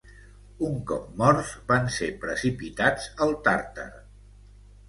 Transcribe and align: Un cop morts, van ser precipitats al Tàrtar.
Un 0.69 0.79
cop 0.91 1.11
morts, 1.19 1.51
van 1.73 1.85
ser 1.97 2.09
precipitats 2.25 3.07
al 3.27 3.37
Tàrtar. 3.49 3.89